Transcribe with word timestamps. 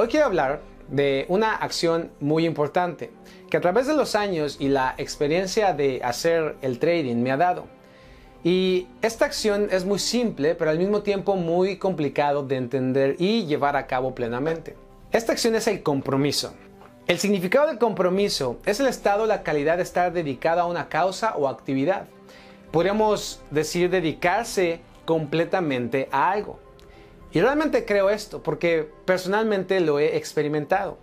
Hoy 0.00 0.08
quiero 0.08 0.24
hablar 0.24 0.62
de 0.88 1.26
una 1.28 1.54
acción 1.56 2.10
muy 2.20 2.46
importante 2.46 3.10
que 3.50 3.58
a 3.58 3.60
través 3.60 3.86
de 3.86 3.92
los 3.92 4.14
años 4.14 4.56
y 4.58 4.68
la 4.68 4.94
experiencia 4.96 5.74
de 5.74 6.00
hacer 6.02 6.56
el 6.62 6.78
trading 6.78 7.16
me 7.16 7.30
ha 7.30 7.36
dado. 7.36 7.66
Y 8.42 8.86
esta 9.02 9.26
acción 9.26 9.68
es 9.70 9.84
muy 9.84 9.98
simple, 9.98 10.54
pero 10.54 10.70
al 10.70 10.78
mismo 10.78 11.02
tiempo 11.02 11.36
muy 11.36 11.76
complicado 11.76 12.42
de 12.42 12.56
entender 12.56 13.16
y 13.18 13.44
llevar 13.44 13.76
a 13.76 13.86
cabo 13.86 14.14
plenamente. 14.14 14.74
Esta 15.12 15.32
acción 15.32 15.54
es 15.54 15.66
el 15.66 15.82
compromiso. 15.82 16.54
El 17.06 17.18
significado 17.18 17.66
del 17.66 17.76
compromiso 17.76 18.58
es 18.64 18.80
el 18.80 18.86
estado 18.86 19.26
la 19.26 19.42
calidad 19.42 19.76
de 19.76 19.82
estar 19.82 20.14
dedicado 20.14 20.62
a 20.62 20.66
una 20.66 20.88
causa 20.88 21.36
o 21.36 21.46
actividad. 21.46 22.06
Podríamos 22.72 23.42
decir 23.50 23.90
dedicarse 23.90 24.80
completamente 25.04 26.08
a 26.10 26.30
algo. 26.30 26.58
Y 27.32 27.40
realmente 27.40 27.84
creo 27.84 28.10
esto 28.10 28.42
porque 28.42 28.88
personalmente 29.04 29.80
lo 29.80 29.98
he 29.98 30.16
experimentado. 30.16 30.98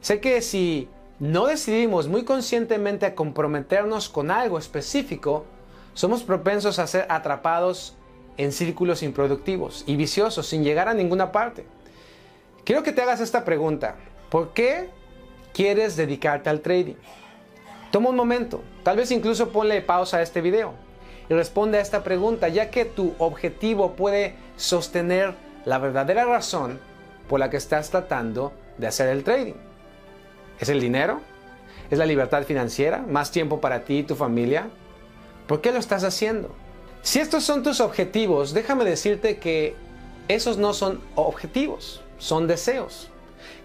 Sé 0.00 0.20
que 0.20 0.42
si 0.42 0.88
no 1.18 1.46
decidimos 1.46 2.08
muy 2.08 2.24
conscientemente 2.24 3.06
a 3.06 3.14
comprometernos 3.14 4.08
con 4.08 4.30
algo 4.30 4.58
específico, 4.58 5.46
somos 5.94 6.22
propensos 6.22 6.78
a 6.78 6.86
ser 6.86 7.06
atrapados 7.08 7.96
en 8.36 8.52
círculos 8.52 9.02
improductivos 9.02 9.84
y 9.86 9.96
viciosos 9.96 10.46
sin 10.46 10.64
llegar 10.64 10.88
a 10.88 10.94
ninguna 10.94 11.32
parte. 11.32 11.64
Quiero 12.64 12.82
que 12.82 12.92
te 12.92 13.02
hagas 13.02 13.20
esta 13.20 13.44
pregunta. 13.44 13.96
¿Por 14.28 14.52
qué 14.52 14.90
quieres 15.52 15.96
dedicarte 15.96 16.50
al 16.50 16.60
trading? 16.60 16.96
Toma 17.90 18.10
un 18.10 18.16
momento, 18.16 18.60
tal 18.82 18.96
vez 18.96 19.12
incluso 19.12 19.50
ponle 19.50 19.80
pausa 19.80 20.16
a 20.16 20.22
este 20.22 20.40
video 20.40 20.74
y 21.28 21.34
responde 21.34 21.78
a 21.78 21.80
esta 21.80 22.02
pregunta, 22.02 22.48
ya 22.48 22.70
que 22.70 22.84
tu 22.84 23.14
objetivo 23.18 23.92
puede 23.92 24.34
sostener 24.56 25.34
la 25.64 25.78
verdadera 25.78 26.24
razón 26.24 26.78
por 27.28 27.40
la 27.40 27.50
que 27.50 27.56
estás 27.56 27.90
tratando 27.90 28.52
de 28.78 28.86
hacer 28.86 29.08
el 29.08 29.24
trading. 29.24 29.54
¿Es 30.60 30.68
el 30.68 30.80
dinero? 30.80 31.20
¿Es 31.90 31.98
la 31.98 32.06
libertad 32.06 32.44
financiera? 32.44 33.04
¿Más 33.08 33.30
tiempo 33.30 33.60
para 33.60 33.84
ti 33.84 33.98
y 33.98 34.02
tu 34.02 34.14
familia? 34.14 34.68
¿Por 35.46 35.60
qué 35.60 35.72
lo 35.72 35.78
estás 35.78 36.04
haciendo? 36.04 36.54
Si 37.02 37.20
estos 37.20 37.44
son 37.44 37.62
tus 37.62 37.80
objetivos, 37.80 38.54
déjame 38.54 38.84
decirte 38.84 39.38
que 39.38 39.76
esos 40.28 40.56
no 40.56 40.72
son 40.72 41.00
objetivos, 41.14 42.02
son 42.18 42.46
deseos. 42.46 43.10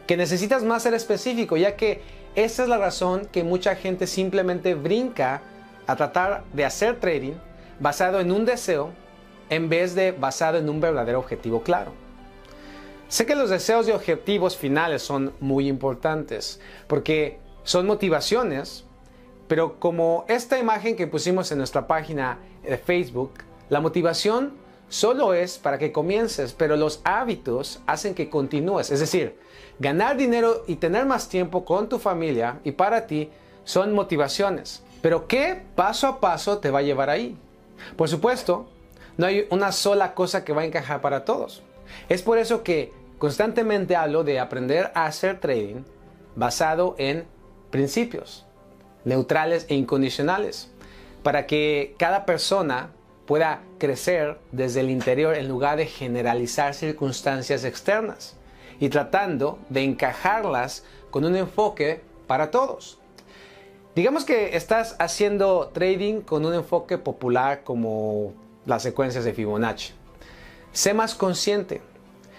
Que 0.07 0.17
necesitas 0.17 0.63
más 0.63 0.83
ser 0.83 0.93
específico, 0.93 1.55
ya 1.55 1.75
que 1.75 2.01
esa 2.35 2.63
es 2.63 2.69
la 2.69 2.77
razón 2.77 3.27
que 3.31 3.43
mucha 3.43 3.75
gente 3.75 4.07
simplemente 4.07 4.75
brinca 4.75 5.41
a 5.87 5.95
tratar 5.95 6.43
de 6.53 6.65
hacer 6.65 6.99
trading 6.99 7.35
basado 7.79 8.19
en 8.19 8.31
un 8.31 8.45
deseo 8.45 8.91
en 9.49 9.69
vez 9.69 9.95
de 9.95 10.11
basado 10.11 10.57
en 10.57 10.69
un 10.69 10.79
verdadero 10.79 11.19
objetivo 11.19 11.61
claro. 11.61 11.91
Sé 13.07 13.25
que 13.25 13.35
los 13.35 13.49
deseos 13.49 13.87
y 13.87 13.91
objetivos 13.91 14.55
finales 14.55 15.01
son 15.01 15.33
muy 15.39 15.67
importantes 15.67 16.61
porque 16.87 17.39
son 17.63 17.87
motivaciones, 17.87 18.85
pero 19.47 19.79
como 19.79 20.25
esta 20.27 20.59
imagen 20.59 20.95
que 20.95 21.07
pusimos 21.07 21.51
en 21.51 21.57
nuestra 21.57 21.87
página 21.87 22.37
de 22.63 22.77
Facebook, 22.77 23.31
la 23.69 23.81
motivación 23.81 24.53
solo 24.89 25.33
es 25.33 25.57
para 25.57 25.77
que 25.79 25.91
comiences, 25.91 26.53
pero 26.53 26.75
los 26.75 27.01
hábitos 27.03 27.79
hacen 27.87 28.13
que 28.13 28.29
continúes. 28.29 28.91
Es 28.91 28.99
decir, 28.99 29.39
ganar 29.79 30.17
dinero 30.17 30.63
y 30.67 30.75
tener 30.75 31.05
más 31.05 31.29
tiempo 31.29 31.65
con 31.65 31.89
tu 31.89 31.97
familia 31.97 32.59
y 32.63 32.71
para 32.73 33.07
ti 33.07 33.29
son 33.63 33.93
motivaciones. 33.93 34.83
Pero 35.01 35.27
¿qué 35.27 35.63
paso 35.75 36.07
a 36.07 36.19
paso 36.19 36.59
te 36.59 36.69
va 36.69 36.79
a 36.79 36.83
llevar 36.83 37.09
ahí? 37.09 37.37
Por 37.95 38.09
supuesto, 38.09 38.67
no 39.19 39.25
hay 39.25 39.45
una 39.49 39.73
sola 39.73 40.13
cosa 40.13 40.45
que 40.45 40.53
va 40.53 40.61
a 40.61 40.65
encajar 40.65 41.01
para 41.01 41.25
todos. 41.25 41.61
Es 42.07 42.21
por 42.21 42.37
eso 42.37 42.63
que 42.63 42.93
constantemente 43.17 43.97
hablo 43.97 44.23
de 44.23 44.39
aprender 44.39 44.93
a 44.95 45.07
hacer 45.07 45.41
trading 45.41 45.83
basado 46.37 46.95
en 46.97 47.25
principios 47.69 48.45
neutrales 49.03 49.65
e 49.67 49.75
incondicionales, 49.75 50.71
para 51.21 51.47
que 51.47 51.95
cada 51.99 52.25
persona 52.25 52.91
pueda 53.25 53.61
crecer 53.77 54.37
desde 54.53 54.79
el 54.79 54.89
interior 54.89 55.35
en 55.35 55.49
lugar 55.49 55.75
de 55.75 55.85
generalizar 55.85 56.73
circunstancias 56.73 57.65
externas 57.65 58.37
y 58.79 58.87
tratando 58.87 59.59
de 59.67 59.83
encajarlas 59.83 60.85
con 61.11 61.25
un 61.25 61.35
enfoque 61.35 61.99
para 62.25 62.51
todos. 62.51 62.99
Digamos 63.97 64.23
que 64.23 64.55
estás 64.55 64.95
haciendo 64.97 65.71
trading 65.73 66.21
con 66.21 66.45
un 66.45 66.53
enfoque 66.53 66.97
popular 66.97 67.65
como 67.65 68.33
las 68.69 68.83
secuencias 68.83 69.25
de 69.25 69.33
Fibonacci. 69.33 69.91
Sé 70.71 70.93
más 70.93 71.15
consciente. 71.15 71.81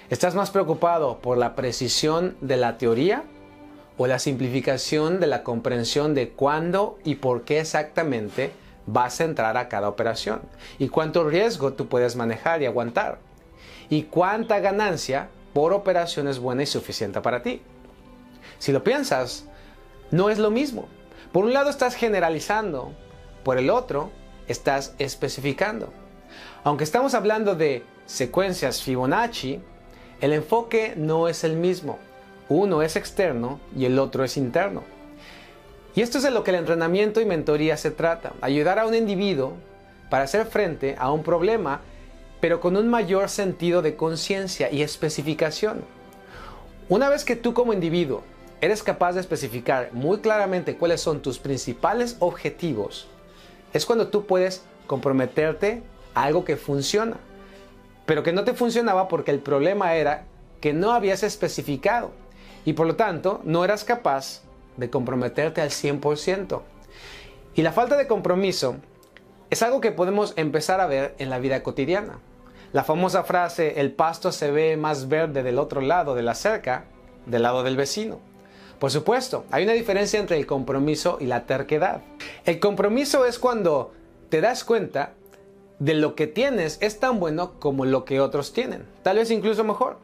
¿Estás 0.08 0.34
más 0.34 0.50
preocupado 0.50 1.18
por 1.18 1.36
la 1.36 1.54
precisión 1.54 2.36
de 2.40 2.56
la 2.56 2.78
teoría 2.78 3.24
o 3.98 4.06
la 4.06 4.18
simplificación 4.18 5.20
de 5.20 5.26
la 5.26 5.42
comprensión 5.42 6.14
de 6.14 6.30
cuándo 6.30 6.98
y 7.04 7.16
por 7.16 7.42
qué 7.42 7.60
exactamente 7.60 8.52
vas 8.86 9.20
a 9.20 9.24
entrar 9.24 9.56
a 9.56 9.68
cada 9.68 9.88
operación? 9.88 10.40
¿Y 10.78 10.88
cuánto 10.88 11.28
riesgo 11.28 11.72
tú 11.72 11.88
puedes 11.88 12.16
manejar 12.16 12.62
y 12.62 12.66
aguantar? 12.66 13.18
¿Y 13.88 14.04
cuánta 14.04 14.60
ganancia 14.60 15.28
por 15.52 15.72
operación 15.72 16.28
es 16.28 16.38
buena 16.38 16.62
y 16.62 16.66
suficiente 16.66 17.20
para 17.20 17.42
ti? 17.42 17.60
Si 18.58 18.70
lo 18.70 18.84
piensas, 18.84 19.46
no 20.12 20.30
es 20.30 20.38
lo 20.38 20.50
mismo. 20.50 20.88
Por 21.32 21.44
un 21.44 21.52
lado 21.52 21.70
estás 21.70 21.94
generalizando, 21.94 22.92
por 23.42 23.58
el 23.58 23.68
otro 23.68 24.10
estás 24.46 24.94
especificando. 24.98 25.92
Aunque 26.62 26.84
estamos 26.84 27.14
hablando 27.14 27.54
de 27.54 27.84
secuencias 28.04 28.82
Fibonacci, 28.82 29.60
el 30.20 30.34
enfoque 30.34 30.92
no 30.94 31.26
es 31.26 31.42
el 31.42 31.56
mismo. 31.56 31.98
Uno 32.50 32.82
es 32.82 32.96
externo 32.96 33.58
y 33.74 33.86
el 33.86 33.98
otro 33.98 34.24
es 34.24 34.36
interno. 34.36 34.82
Y 35.94 36.02
esto 36.02 36.18
es 36.18 36.24
de 36.24 36.30
lo 36.30 36.44
que 36.44 36.50
el 36.50 36.58
entrenamiento 36.58 37.22
y 37.22 37.24
mentoría 37.24 37.78
se 37.78 37.90
trata, 37.90 38.34
ayudar 38.42 38.78
a 38.78 38.86
un 38.86 38.94
individuo 38.94 39.54
para 40.10 40.24
hacer 40.24 40.44
frente 40.44 40.96
a 40.98 41.10
un 41.10 41.22
problema, 41.22 41.80
pero 42.42 42.60
con 42.60 42.76
un 42.76 42.88
mayor 42.88 43.30
sentido 43.30 43.80
de 43.80 43.96
conciencia 43.96 44.70
y 44.70 44.82
especificación. 44.82 45.82
Una 46.90 47.08
vez 47.08 47.24
que 47.24 47.36
tú 47.36 47.54
como 47.54 47.72
individuo 47.72 48.22
eres 48.60 48.82
capaz 48.82 49.14
de 49.14 49.20
especificar 49.20 49.94
muy 49.94 50.18
claramente 50.18 50.76
cuáles 50.76 51.00
son 51.00 51.22
tus 51.22 51.38
principales 51.38 52.16
objetivos, 52.18 53.08
es 53.72 53.86
cuando 53.86 54.08
tú 54.08 54.26
puedes 54.26 54.62
comprometerte 54.86 55.82
algo 56.14 56.44
que 56.44 56.56
funciona, 56.56 57.16
pero 58.06 58.22
que 58.22 58.32
no 58.32 58.44
te 58.44 58.54
funcionaba 58.54 59.08
porque 59.08 59.30
el 59.30 59.40
problema 59.40 59.94
era 59.94 60.24
que 60.60 60.72
no 60.72 60.92
habías 60.92 61.22
especificado 61.22 62.10
y 62.64 62.74
por 62.74 62.86
lo 62.86 62.96
tanto 62.96 63.40
no 63.44 63.64
eras 63.64 63.84
capaz 63.84 64.42
de 64.76 64.90
comprometerte 64.90 65.60
al 65.60 65.70
100%. 65.70 66.62
Y 67.54 67.62
la 67.62 67.72
falta 67.72 67.96
de 67.96 68.06
compromiso 68.06 68.76
es 69.50 69.62
algo 69.62 69.80
que 69.80 69.92
podemos 69.92 70.32
empezar 70.36 70.80
a 70.80 70.86
ver 70.86 71.14
en 71.18 71.30
la 71.30 71.38
vida 71.38 71.62
cotidiana. 71.62 72.20
La 72.72 72.84
famosa 72.84 73.24
frase, 73.24 73.80
el 73.80 73.92
pasto 73.92 74.30
se 74.30 74.50
ve 74.52 74.76
más 74.76 75.08
verde 75.08 75.42
del 75.42 75.58
otro 75.58 75.80
lado 75.80 76.14
de 76.14 76.22
la 76.22 76.34
cerca, 76.34 76.84
del 77.26 77.42
lado 77.42 77.64
del 77.64 77.76
vecino. 77.76 78.20
Por 78.78 78.90
supuesto, 78.90 79.44
hay 79.50 79.64
una 79.64 79.72
diferencia 79.72 80.20
entre 80.20 80.38
el 80.38 80.46
compromiso 80.46 81.18
y 81.20 81.26
la 81.26 81.46
terquedad. 81.46 82.00
El 82.44 82.60
compromiso 82.60 83.26
es 83.26 83.38
cuando 83.38 83.92
te 84.28 84.40
das 84.40 84.64
cuenta 84.64 85.14
de 85.80 85.94
lo 85.94 86.14
que 86.14 86.26
tienes 86.26 86.78
es 86.80 87.00
tan 87.00 87.18
bueno 87.18 87.58
como 87.58 87.86
lo 87.86 88.04
que 88.04 88.20
otros 88.20 88.52
tienen, 88.52 88.86
tal 89.02 89.16
vez 89.16 89.30
incluso 89.30 89.64
mejor. 89.64 89.98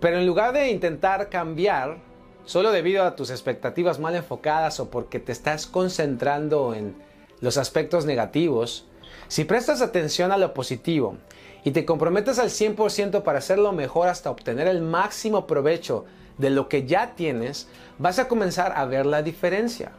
Pero 0.00 0.18
en 0.18 0.26
lugar 0.26 0.52
de 0.52 0.70
intentar 0.70 1.28
cambiar, 1.30 1.98
solo 2.44 2.72
debido 2.72 3.04
a 3.04 3.14
tus 3.14 3.30
expectativas 3.30 4.00
mal 4.00 4.16
enfocadas 4.16 4.80
o 4.80 4.90
porque 4.90 5.20
te 5.20 5.30
estás 5.30 5.68
concentrando 5.68 6.74
en 6.74 6.96
los 7.40 7.56
aspectos 7.56 8.04
negativos, 8.04 8.86
si 9.28 9.44
prestas 9.44 9.80
atención 9.80 10.32
a 10.32 10.36
lo 10.36 10.52
positivo 10.52 11.16
y 11.62 11.70
te 11.70 11.84
comprometes 11.84 12.40
al 12.40 12.48
100% 12.50 13.22
para 13.22 13.38
hacerlo 13.38 13.72
mejor 13.72 14.08
hasta 14.08 14.30
obtener 14.30 14.66
el 14.66 14.82
máximo 14.82 15.46
provecho 15.46 16.06
de 16.38 16.50
lo 16.50 16.68
que 16.68 16.86
ya 16.86 17.14
tienes, 17.14 17.68
vas 17.98 18.18
a 18.18 18.26
comenzar 18.26 18.72
a 18.74 18.84
ver 18.86 19.06
la 19.06 19.22
diferencia. 19.22 19.92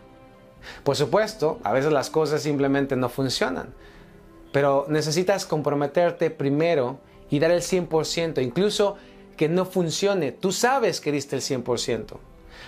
Por 0.84 0.98
supuesto, 0.98 1.60
a 1.64 1.72
veces 1.72 1.94
las 1.94 2.10
cosas 2.10 2.42
simplemente 2.42 2.98
no 2.98 3.08
funcionan, 3.08 3.74
pero 4.54 4.86
necesitas 4.88 5.46
comprometerte 5.46 6.30
primero 6.30 7.00
y 7.30 7.40
dar 7.40 7.52
el 7.52 7.62
100%, 7.62 8.42
incluso 8.42 8.96
que 9.36 9.50
no 9.50 9.66
funcione. 9.66 10.32
Tú 10.32 10.54
sabes 10.54 11.02
que 11.02 11.12
diste 11.12 11.36
el 11.36 11.42
100%. 11.42 12.18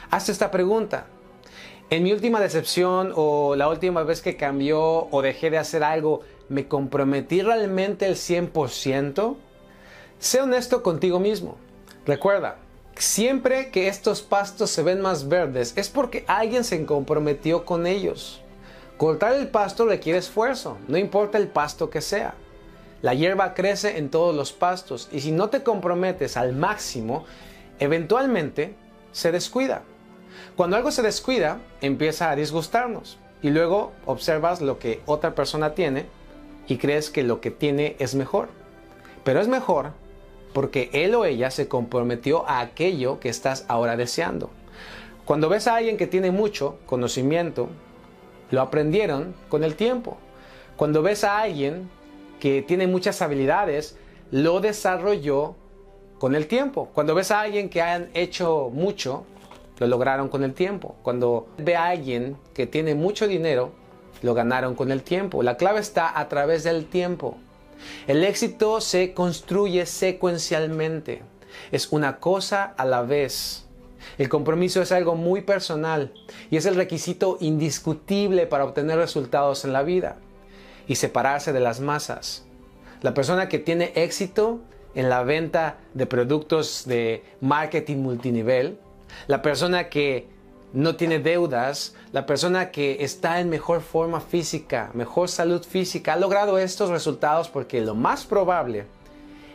Haz 0.09 0.27
esta 0.27 0.51
pregunta. 0.51 1.05
En 1.91 2.01
mi 2.01 2.11
última 2.11 2.39
decepción 2.39 3.13
o 3.15 3.55
la 3.55 3.69
última 3.69 4.01
vez 4.03 4.21
que 4.23 4.35
cambió 4.35 5.07
o 5.11 5.21
dejé 5.21 5.51
de 5.51 5.59
hacer 5.59 5.83
algo, 5.83 6.21
¿me 6.49 6.67
comprometí 6.67 7.43
realmente 7.43 8.07
el 8.07 8.15
100%? 8.15 9.35
Sé 10.17 10.41
honesto 10.41 10.81
contigo 10.81 11.19
mismo. 11.19 11.57
Recuerda, 12.07 12.57
siempre 12.95 13.69
que 13.69 13.87
estos 13.87 14.23
pastos 14.23 14.71
se 14.71 14.81
ven 14.81 15.01
más 15.01 15.27
verdes 15.27 15.77
es 15.77 15.89
porque 15.89 16.25
alguien 16.27 16.63
se 16.63 16.83
comprometió 16.87 17.65
con 17.65 17.85
ellos. 17.85 18.41
Cortar 18.97 19.33
el 19.33 19.49
pasto 19.49 19.85
requiere 19.85 20.19
esfuerzo, 20.19 20.77
no 20.87 20.97
importa 20.97 21.37
el 21.37 21.49
pasto 21.49 21.89
que 21.89 21.99
sea. 21.99 22.33
La 23.01 23.13
hierba 23.13 23.53
crece 23.53 23.97
en 23.97 24.09
todos 24.09 24.33
los 24.33 24.53
pastos 24.53 25.09
y 25.11 25.19
si 25.19 25.33
no 25.33 25.49
te 25.49 25.63
comprometes 25.63 26.37
al 26.37 26.53
máximo, 26.53 27.25
eventualmente 27.79 28.73
se 29.11 29.33
descuida. 29.33 29.83
Cuando 30.55 30.77
algo 30.77 30.91
se 30.91 31.01
descuida, 31.01 31.59
empieza 31.81 32.31
a 32.31 32.35
disgustarnos 32.37 33.17
y 33.41 33.49
luego 33.49 33.91
observas 34.05 34.61
lo 34.61 34.79
que 34.79 35.01
otra 35.05 35.35
persona 35.35 35.75
tiene 35.75 36.05
y 36.67 36.77
crees 36.77 37.09
que 37.09 37.23
lo 37.23 37.41
que 37.41 37.51
tiene 37.51 37.97
es 37.99 38.15
mejor. 38.15 38.47
Pero 39.25 39.41
es 39.41 39.49
mejor 39.49 39.91
porque 40.53 40.89
él 40.93 41.15
o 41.15 41.25
ella 41.25 41.51
se 41.51 41.67
comprometió 41.67 42.47
a 42.47 42.61
aquello 42.61 43.19
que 43.19 43.27
estás 43.27 43.65
ahora 43.67 43.97
deseando. 43.97 44.51
Cuando 45.25 45.49
ves 45.49 45.67
a 45.67 45.75
alguien 45.75 45.97
que 45.97 46.07
tiene 46.07 46.31
mucho 46.31 46.77
conocimiento, 46.85 47.67
lo 48.51 48.61
aprendieron 48.61 49.35
con 49.49 49.63
el 49.63 49.75
tiempo. 49.75 50.17
Cuando 50.75 51.01
ves 51.01 51.23
a 51.23 51.39
alguien 51.39 51.89
que 52.39 52.61
tiene 52.61 52.87
muchas 52.87 53.21
habilidades, 53.21 53.97
lo 54.31 54.59
desarrolló 54.59 55.55
con 56.19 56.35
el 56.35 56.47
tiempo. 56.47 56.89
Cuando 56.93 57.15
ves 57.15 57.31
a 57.31 57.41
alguien 57.41 57.69
que 57.69 57.81
han 57.81 58.09
hecho 58.13 58.69
mucho, 58.73 59.25
lo 59.79 59.87
lograron 59.87 60.29
con 60.29 60.43
el 60.43 60.53
tiempo. 60.53 60.95
Cuando 61.03 61.47
ve 61.57 61.75
a 61.75 61.87
alguien 61.87 62.37
que 62.53 62.67
tiene 62.67 62.95
mucho 62.95 63.27
dinero, 63.27 63.71
lo 64.21 64.33
ganaron 64.33 64.75
con 64.75 64.91
el 64.91 65.03
tiempo. 65.03 65.43
La 65.43 65.57
clave 65.57 65.79
está 65.79 66.17
a 66.17 66.27
través 66.29 66.63
del 66.63 66.85
tiempo. 66.85 67.37
El 68.07 68.23
éxito 68.23 68.81
se 68.81 69.13
construye 69.13 69.85
secuencialmente. 69.85 71.21
Es 71.71 71.91
una 71.91 72.19
cosa 72.19 72.73
a 72.77 72.85
la 72.85 73.01
vez. 73.01 73.64
El 74.17 74.29
compromiso 74.29 74.81
es 74.81 74.91
algo 74.91 75.15
muy 75.15 75.41
personal 75.41 76.13
y 76.49 76.57
es 76.57 76.65
el 76.65 76.75
requisito 76.75 77.37
indiscutible 77.41 78.47
para 78.47 78.65
obtener 78.65 78.97
resultados 78.97 79.65
en 79.65 79.73
la 79.73 79.83
vida 79.83 80.17
y 80.87 80.95
separarse 80.95 81.53
de 81.53 81.59
las 81.59 81.79
masas. 81.79 82.45
La 83.01 83.13
persona 83.13 83.49
que 83.49 83.59
tiene 83.59 83.91
éxito 83.95 84.59
en 84.93 85.09
la 85.09 85.23
venta 85.23 85.77
de 85.93 86.05
productos 86.05 86.85
de 86.85 87.23
marketing 87.41 87.97
multinivel, 87.97 88.79
la 89.27 89.41
persona 89.41 89.89
que 89.89 90.27
no 90.73 90.95
tiene 90.95 91.19
deudas, 91.19 91.95
la 92.11 92.25
persona 92.25 92.71
que 92.71 93.03
está 93.03 93.39
en 93.39 93.49
mejor 93.49 93.81
forma 93.81 94.21
física, 94.21 94.91
mejor 94.93 95.29
salud 95.29 95.63
física, 95.63 96.13
ha 96.13 96.17
logrado 96.17 96.57
estos 96.57 96.89
resultados 96.89 97.49
porque 97.49 97.81
lo 97.81 97.95
más 97.95 98.25
probable 98.25 98.85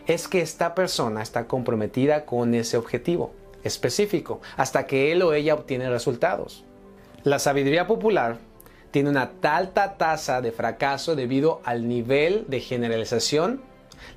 es 0.06 0.28
que 0.28 0.40
esta 0.40 0.74
persona 0.74 1.22
está 1.22 1.46
comprometida 1.46 2.24
con 2.24 2.54
ese 2.54 2.76
objetivo 2.76 3.32
específico 3.64 4.40
hasta 4.56 4.86
que 4.86 5.12
él 5.12 5.22
o 5.22 5.32
ella 5.32 5.54
obtiene 5.54 5.90
resultados. 5.90 6.64
La 7.22 7.38
sabiduría 7.38 7.86
popular 7.86 8.38
tiene 8.90 9.10
una 9.10 9.30
alta 9.42 9.96
tasa 9.96 10.40
de 10.40 10.52
fracaso 10.52 11.14
debido 11.14 11.60
al 11.64 11.88
nivel 11.88 12.44
de 12.48 12.60
generalización, 12.60 13.62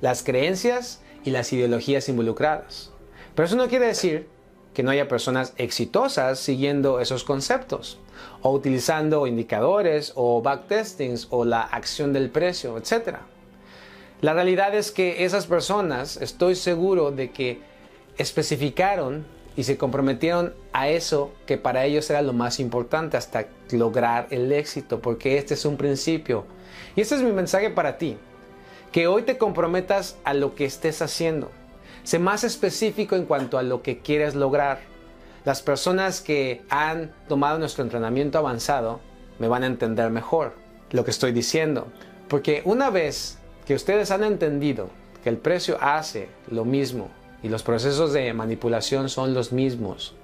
las 0.00 0.22
creencias 0.22 1.02
y 1.24 1.30
las 1.30 1.52
ideologías 1.52 2.08
involucradas. 2.08 2.90
Pero 3.34 3.46
eso 3.46 3.56
no 3.56 3.68
quiere 3.68 3.86
decir 3.86 4.28
que 4.72 4.82
no 4.82 4.90
haya 4.90 5.08
personas 5.08 5.54
exitosas 5.56 6.38
siguiendo 6.38 7.00
esos 7.00 7.24
conceptos 7.24 7.98
o 8.42 8.50
utilizando 8.50 9.26
indicadores 9.26 10.12
o 10.16 10.42
backtestings 10.42 11.28
o 11.30 11.44
la 11.44 11.62
acción 11.62 12.12
del 12.12 12.30
precio, 12.30 12.76
etc. 12.76 13.18
La 14.20 14.34
realidad 14.34 14.74
es 14.74 14.90
que 14.90 15.24
esas 15.24 15.46
personas, 15.46 16.16
estoy 16.16 16.56
seguro 16.56 17.10
de 17.10 17.30
que 17.30 17.60
especificaron 18.18 19.24
y 19.56 19.64
se 19.64 19.76
comprometieron 19.76 20.52
a 20.72 20.88
eso 20.88 21.32
que 21.46 21.58
para 21.58 21.84
ellos 21.84 22.10
era 22.10 22.22
lo 22.22 22.32
más 22.32 22.58
importante 22.60 23.16
hasta 23.16 23.46
lograr 23.70 24.26
el 24.30 24.52
éxito, 24.52 25.00
porque 25.00 25.38
este 25.38 25.54
es 25.54 25.64
un 25.64 25.76
principio. 25.76 26.44
Y 26.96 27.00
este 27.00 27.14
es 27.14 27.22
mi 27.22 27.32
mensaje 27.32 27.70
para 27.70 27.98
ti, 27.98 28.16
que 28.90 29.06
hoy 29.06 29.22
te 29.22 29.38
comprometas 29.38 30.16
a 30.24 30.34
lo 30.34 30.54
que 30.54 30.64
estés 30.64 31.02
haciendo 31.02 31.50
Sé 32.04 32.18
más 32.18 32.44
específico 32.44 33.16
en 33.16 33.24
cuanto 33.24 33.56
a 33.56 33.62
lo 33.62 33.80
que 33.80 34.00
quieres 34.00 34.34
lograr. 34.34 34.80
Las 35.46 35.62
personas 35.62 36.20
que 36.20 36.62
han 36.68 37.14
tomado 37.28 37.58
nuestro 37.58 37.82
entrenamiento 37.82 38.36
avanzado 38.36 39.00
me 39.38 39.48
van 39.48 39.62
a 39.62 39.68
entender 39.68 40.10
mejor 40.10 40.52
lo 40.90 41.02
que 41.02 41.10
estoy 41.10 41.32
diciendo. 41.32 41.86
Porque 42.28 42.60
una 42.66 42.90
vez 42.90 43.38
que 43.66 43.74
ustedes 43.74 44.10
han 44.10 44.22
entendido 44.22 44.90
que 45.22 45.30
el 45.30 45.38
precio 45.38 45.78
hace 45.80 46.28
lo 46.50 46.66
mismo 46.66 47.08
y 47.44 47.48
los 47.48 47.62
procesos 47.62 48.12
de 48.12 48.32
manipulación 48.32 49.08
son 49.08 49.34
los 49.34 49.52
mismos 49.52 50.14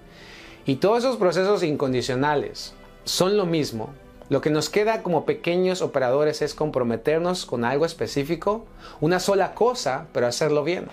y 0.67 0.77
todos 0.77 0.99
esos 0.99 1.17
procesos 1.17 1.63
incondicionales 1.63 2.75
son 3.05 3.37
lo 3.37 3.47
mismo, 3.47 3.91
lo 4.29 4.41
que 4.41 4.51
nos 4.51 4.69
queda 4.69 5.03
como 5.03 5.25
pequeños 5.25 5.83
operadores 5.83 6.43
es 6.43 6.55
comprometernos 6.55 7.47
con 7.47 7.65
algo 7.65 7.85
específico, 7.85 8.67
una 9.01 9.21
sola 9.21 9.55
cosa, 9.55 10.07
pero 10.13 10.27
hacerlo 10.27 10.63
bien. 10.63 10.87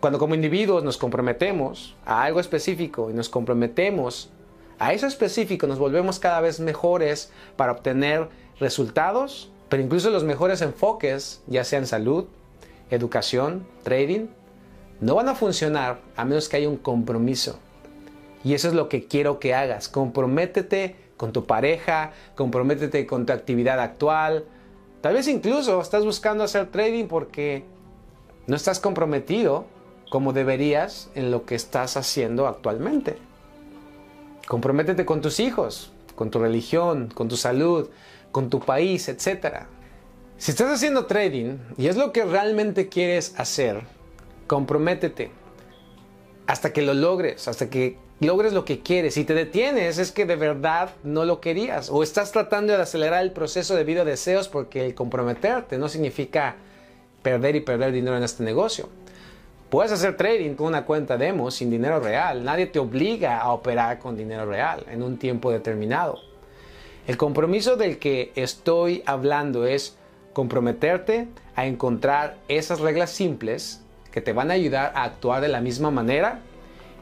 Cuando 0.00 0.18
como 0.18 0.34
individuos 0.34 0.84
nos 0.84 0.98
comprometemos 0.98 1.96
a 2.04 2.22
algo 2.22 2.38
específico 2.38 3.10
y 3.10 3.14
nos 3.14 3.28
comprometemos 3.28 4.30
a 4.78 4.92
eso 4.92 5.06
específico, 5.06 5.66
nos 5.66 5.78
volvemos 5.78 6.20
cada 6.20 6.40
vez 6.40 6.60
mejores 6.60 7.32
para 7.56 7.72
obtener 7.72 8.28
resultados, 8.60 9.50
pero 9.68 9.82
incluso 9.82 10.10
los 10.10 10.22
mejores 10.22 10.62
enfoques, 10.62 11.42
ya 11.48 11.64
sean 11.64 11.86
salud, 11.86 12.26
educación, 12.90 13.66
trading, 13.82 14.28
no 15.00 15.14
van 15.14 15.28
a 15.28 15.34
funcionar 15.34 16.00
a 16.16 16.24
menos 16.24 16.48
que 16.48 16.56
haya 16.56 16.68
un 16.68 16.76
compromiso. 16.76 17.58
Y 18.44 18.54
eso 18.54 18.68
es 18.68 18.74
lo 18.74 18.88
que 18.88 19.06
quiero 19.06 19.38
que 19.38 19.54
hagas. 19.54 19.88
Comprométete 19.88 20.96
con 21.16 21.32
tu 21.32 21.46
pareja, 21.46 22.12
comprométete 22.34 23.06
con 23.06 23.26
tu 23.26 23.32
actividad 23.32 23.80
actual. 23.80 24.44
Tal 25.00 25.14
vez 25.14 25.28
incluso 25.28 25.80
estás 25.80 26.04
buscando 26.04 26.44
hacer 26.44 26.70
trading 26.70 27.06
porque 27.06 27.64
no 28.46 28.56
estás 28.56 28.80
comprometido 28.80 29.66
como 30.10 30.32
deberías 30.32 31.10
en 31.14 31.30
lo 31.30 31.44
que 31.44 31.54
estás 31.54 31.96
haciendo 31.96 32.46
actualmente. 32.46 33.16
Comprométete 34.46 35.04
con 35.04 35.20
tus 35.20 35.40
hijos, 35.40 35.92
con 36.14 36.30
tu 36.30 36.38
religión, 36.38 37.10
con 37.14 37.28
tu 37.28 37.36
salud, 37.36 37.90
con 38.32 38.48
tu 38.48 38.60
país, 38.60 39.08
etc. 39.08 39.66
Si 40.38 40.52
estás 40.52 40.72
haciendo 40.72 41.06
trading 41.06 41.58
y 41.76 41.88
es 41.88 41.96
lo 41.96 42.12
que 42.12 42.24
realmente 42.24 42.88
quieres 42.88 43.34
hacer, 43.38 43.82
comprométete 44.48 45.30
hasta 46.48 46.72
que 46.72 46.82
lo 46.82 46.94
logres, 46.94 47.46
hasta 47.46 47.70
que 47.70 47.98
logres 48.18 48.52
lo 48.52 48.64
que 48.64 48.80
quieres. 48.80 49.14
Si 49.14 49.24
te 49.24 49.34
detienes 49.34 49.98
es 49.98 50.10
que 50.10 50.26
de 50.26 50.34
verdad 50.34 50.90
no 51.04 51.24
lo 51.24 51.40
querías 51.40 51.90
o 51.90 52.02
estás 52.02 52.32
tratando 52.32 52.72
de 52.72 52.82
acelerar 52.82 53.22
el 53.22 53.30
proceso 53.30 53.76
debido 53.76 54.02
a 54.02 54.04
deseos 54.04 54.48
porque 54.48 54.84
el 54.84 54.94
comprometerte 54.94 55.78
no 55.78 55.88
significa 55.88 56.56
perder 57.22 57.54
y 57.54 57.60
perder 57.60 57.92
dinero 57.92 58.16
en 58.16 58.24
este 58.24 58.42
negocio. 58.42 58.88
Puedes 59.70 59.92
hacer 59.92 60.16
trading 60.16 60.54
con 60.54 60.68
una 60.68 60.86
cuenta 60.86 61.18
demo 61.18 61.50
sin 61.50 61.70
dinero 61.70 62.00
real. 62.00 62.42
Nadie 62.42 62.66
te 62.66 62.78
obliga 62.78 63.38
a 63.38 63.52
operar 63.52 63.98
con 63.98 64.16
dinero 64.16 64.46
real 64.46 64.84
en 64.90 65.02
un 65.02 65.18
tiempo 65.18 65.50
determinado. 65.50 66.18
El 67.06 67.18
compromiso 67.18 67.76
del 67.76 67.98
que 67.98 68.32
estoy 68.34 69.02
hablando 69.04 69.66
es 69.66 69.96
comprometerte 70.32 71.28
a 71.54 71.66
encontrar 71.66 72.38
esas 72.48 72.80
reglas 72.80 73.10
simples 73.10 73.82
que 74.10 74.20
te 74.20 74.32
van 74.32 74.50
a 74.50 74.54
ayudar 74.54 74.92
a 74.94 75.04
actuar 75.04 75.40
de 75.40 75.48
la 75.48 75.60
misma 75.60 75.90
manera 75.90 76.40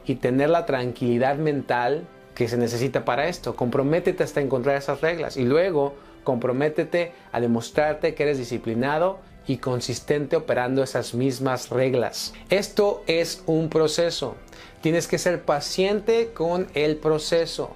y 0.05 0.15
tener 0.15 0.49
la 0.49 0.65
tranquilidad 0.65 1.37
mental 1.37 2.07
que 2.35 2.47
se 2.47 2.57
necesita 2.57 3.03
para 3.03 3.27
esto. 3.27 3.55
Comprométete 3.55 4.23
hasta 4.23 4.41
encontrar 4.41 4.77
esas 4.77 5.01
reglas 5.01 5.37
y 5.37 5.43
luego 5.43 5.95
comprométete 6.23 7.13
a 7.31 7.39
demostrarte 7.39 8.13
que 8.13 8.23
eres 8.23 8.37
disciplinado 8.37 9.19
y 9.47 9.57
consistente 9.57 10.35
operando 10.35 10.83
esas 10.83 11.13
mismas 11.13 11.69
reglas. 11.69 12.33
Esto 12.49 13.03
es 13.07 13.43
un 13.45 13.69
proceso. 13.69 14.35
Tienes 14.81 15.07
que 15.07 15.17
ser 15.17 15.41
paciente 15.41 16.31
con 16.33 16.67
el 16.73 16.97
proceso. 16.97 17.71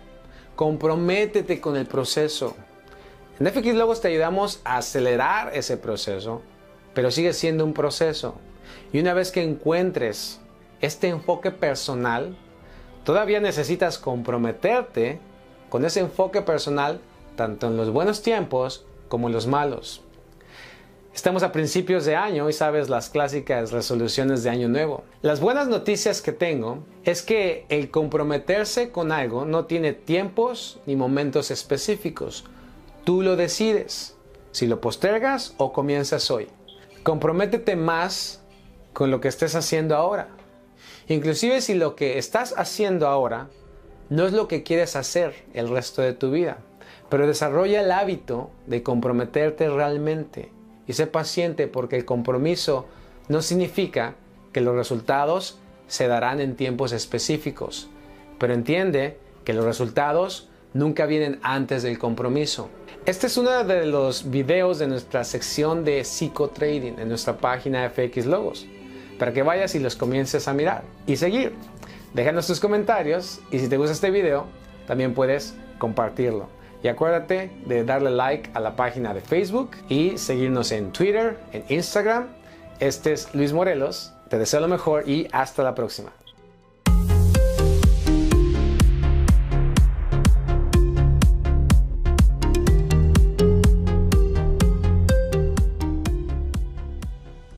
Comprométete 0.55 1.59
con 1.59 1.77
el 1.77 1.85
proceso. 1.85 2.55
En 3.39 3.47
FX 3.47 3.73
Logos 3.73 4.01
te 4.01 4.09
ayudamos 4.09 4.61
a 4.63 4.77
acelerar 4.77 5.55
ese 5.55 5.77
proceso, 5.77 6.43
pero 6.93 7.09
sigue 7.09 7.33
siendo 7.33 7.65
un 7.65 7.73
proceso. 7.73 8.35
Y 8.93 8.99
una 8.99 9.13
vez 9.13 9.31
que 9.31 9.43
encuentres 9.43 10.39
este 10.81 11.07
enfoque 11.07 11.51
personal, 11.51 12.35
todavía 13.03 13.39
necesitas 13.39 13.97
comprometerte 13.97 15.19
con 15.69 15.85
ese 15.85 16.01
enfoque 16.01 16.41
personal 16.41 16.99
tanto 17.35 17.67
en 17.67 17.77
los 17.77 17.91
buenos 17.91 18.21
tiempos 18.21 18.85
como 19.07 19.27
en 19.27 19.33
los 19.33 19.47
malos. 19.47 20.03
Estamos 21.13 21.43
a 21.43 21.51
principios 21.51 22.05
de 22.05 22.15
año 22.15 22.49
y 22.49 22.53
sabes 22.53 22.89
las 22.89 23.09
clásicas 23.09 23.71
resoluciones 23.71 24.43
de 24.43 24.49
año 24.49 24.69
nuevo. 24.69 25.03
Las 25.21 25.41
buenas 25.41 25.67
noticias 25.67 26.21
que 26.21 26.31
tengo 26.31 26.85
es 27.03 27.21
que 27.21 27.65
el 27.67 27.91
comprometerse 27.91 28.91
con 28.91 29.11
algo 29.11 29.43
no 29.43 29.65
tiene 29.65 29.91
tiempos 29.91 30.79
ni 30.85 30.95
momentos 30.95 31.51
específicos. 31.51 32.45
Tú 33.03 33.21
lo 33.21 33.35
decides. 33.35 34.15
Si 34.51 34.67
lo 34.67 34.79
postergas 34.79 35.53
o 35.57 35.73
comienzas 35.73 36.31
hoy. 36.31 36.47
Comprométete 37.03 37.75
más 37.75 38.41
con 38.93 39.11
lo 39.11 39.21
que 39.21 39.27
estés 39.27 39.55
haciendo 39.55 39.95
ahora. 39.95 40.27
Inclusive 41.07 41.61
si 41.61 41.73
lo 41.73 41.95
que 41.95 42.17
estás 42.17 42.53
haciendo 42.57 43.07
ahora 43.07 43.49
no 44.09 44.25
es 44.25 44.33
lo 44.33 44.47
que 44.47 44.63
quieres 44.63 44.95
hacer 44.95 45.45
el 45.53 45.69
resto 45.69 46.01
de 46.01 46.13
tu 46.13 46.31
vida. 46.31 46.57
Pero 47.09 47.27
desarrolla 47.27 47.81
el 47.81 47.91
hábito 47.91 48.51
de 48.67 48.83
comprometerte 48.83 49.69
realmente 49.69 50.51
y 50.87 50.93
sé 50.93 51.07
paciente 51.07 51.67
porque 51.67 51.95
el 51.95 52.05
compromiso 52.05 52.85
no 53.29 53.41
significa 53.41 54.15
que 54.51 54.61
los 54.61 54.75
resultados 54.75 55.59
se 55.87 56.07
darán 56.07 56.39
en 56.39 56.55
tiempos 56.55 56.91
específicos, 56.91 57.89
pero 58.37 58.53
entiende 58.53 59.17
que 59.43 59.53
los 59.53 59.65
resultados 59.65 60.49
nunca 60.73 61.05
vienen 61.05 61.39
antes 61.43 61.83
del 61.83 61.99
compromiso. 61.99 62.69
Este 63.05 63.27
es 63.27 63.37
uno 63.37 63.63
de 63.63 63.85
los 63.85 64.29
videos 64.29 64.79
de 64.79 64.87
nuestra 64.87 65.23
sección 65.23 65.83
de 65.83 66.03
psicotrading 66.03 66.99
en 66.99 67.09
nuestra 67.09 67.37
página 67.37 67.89
FX 67.89 68.25
Logos, 68.25 68.65
para 69.21 69.33
que 69.33 69.43
vayas 69.43 69.75
y 69.75 69.79
los 69.79 69.95
comiences 69.95 70.47
a 70.47 70.53
mirar 70.55 70.81
y 71.05 71.15
seguir. 71.15 71.53
Déjanos 72.15 72.47
tus 72.47 72.59
comentarios 72.59 73.39
y 73.51 73.59
si 73.59 73.69
te 73.69 73.77
gusta 73.77 73.93
este 73.93 74.09
video, 74.09 74.47
también 74.87 75.13
puedes 75.13 75.53
compartirlo. 75.77 76.47
Y 76.81 76.87
acuérdate 76.87 77.51
de 77.67 77.83
darle 77.83 78.09
like 78.09 78.49
a 78.55 78.59
la 78.59 78.75
página 78.75 79.13
de 79.13 79.21
Facebook 79.21 79.77
y 79.89 80.17
seguirnos 80.17 80.71
en 80.71 80.91
Twitter, 80.91 81.37
en 81.51 81.63
Instagram. 81.69 82.29
Este 82.79 83.13
es 83.13 83.31
Luis 83.35 83.53
Morelos. 83.53 84.11
Te 84.27 84.39
deseo 84.39 84.59
lo 84.59 84.67
mejor 84.67 85.07
y 85.07 85.27
hasta 85.31 85.61
la 85.61 85.75
próxima. 85.75 86.11